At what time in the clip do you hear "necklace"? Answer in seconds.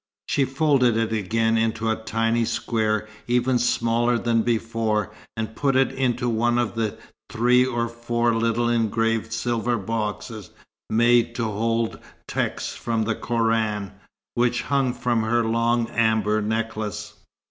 16.41-17.13